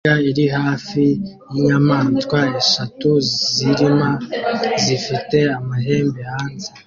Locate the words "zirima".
3.53-4.09